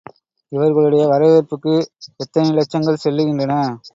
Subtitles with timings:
[0.51, 1.73] இவர்களுடைய வரவேற்புக்கு
[2.17, 3.55] எத்தனை இலட்சங்கள் செல்லுகின்றன.